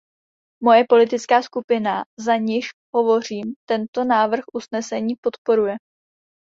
[0.63, 5.75] Moje politická skupina, za niž hovořím, tento návrh usnesení podporuje.